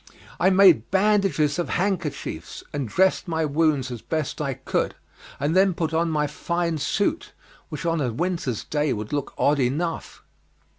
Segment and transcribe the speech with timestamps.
[0.39, 4.95] I made bandages of handkerchiefs, and dressed my wounds as best I could,
[5.39, 7.33] and then put on my fine suit,
[7.69, 10.23] which on a winter's day would look odd enough.